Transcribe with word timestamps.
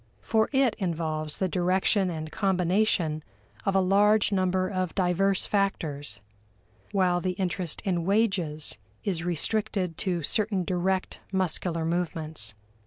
For 0.23 0.49
it 0.51 0.73
involves 0.79 1.37
the 1.37 1.47
direction 1.47 2.09
and 2.09 2.31
combination 2.31 3.23
of 3.67 3.75
a 3.75 3.79
large 3.81 4.31
number 4.31 4.67
of 4.67 4.95
diverse 4.95 5.45
factors, 5.45 6.21
while 6.91 7.21
the 7.21 7.33
interest 7.33 7.81
in 7.85 8.03
wages 8.03 8.79
is 9.03 9.23
restricted 9.23 9.99
to 9.99 10.23
certain 10.23 10.63
direct 10.63 11.19
muscular 11.31 11.85
movements. 11.85 12.55